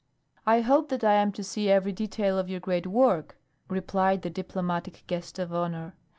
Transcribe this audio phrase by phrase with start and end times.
[0.47, 3.37] "I hope that I am to see every detail of your great work,"
[3.69, 5.93] replied the diplomatic guest of honor.